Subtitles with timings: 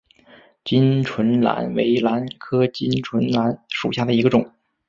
[0.65, 4.51] 巾唇兰为兰科巾唇兰属下的一个种。